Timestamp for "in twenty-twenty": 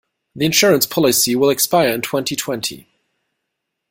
1.89-2.87